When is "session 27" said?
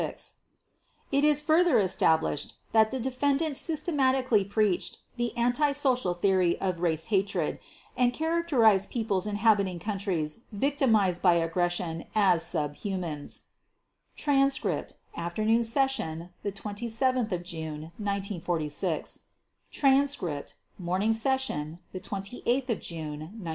15.63-17.27